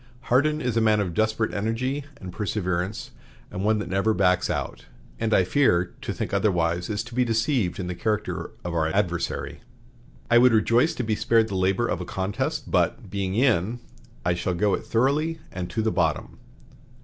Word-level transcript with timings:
Hardin 0.31 0.61
is 0.61 0.75
a 0.75 0.81
man 0.81 0.99
of 0.99 1.13
desperate 1.13 1.53
energy 1.53 2.05
and 2.19 2.33
perseverance, 2.33 3.11
and 3.51 3.63
one 3.63 3.77
that 3.77 3.87
never 3.87 4.15
backs 4.15 4.49
out; 4.49 4.87
and, 5.19 5.31
I 5.31 5.43
fear, 5.43 5.93
to 6.01 6.11
think 6.11 6.33
otherwise 6.33 6.89
is 6.89 7.03
to 7.03 7.13
be 7.13 7.23
deceived 7.23 7.79
in 7.79 7.85
the 7.85 7.93
character 7.93 8.49
of 8.65 8.73
our 8.73 8.87
adversary. 8.87 9.61
I 10.27 10.39
would 10.39 10.53
rejoice 10.53 10.95
to 10.95 11.03
be 11.03 11.13
spared 11.15 11.49
the 11.49 11.55
labor 11.55 11.87
of 11.87 12.01
a 12.01 12.05
contest, 12.05 12.71
but, 12.71 13.11
'being 13.11 13.35
in,' 13.35 13.79
I 14.25 14.33
shall 14.33 14.55
go 14.55 14.73
it 14.73 14.87
thoroughly 14.87 15.39
and 15.51 15.69
to 15.69 15.83
the 15.83 15.91
bottom." 15.91 16.39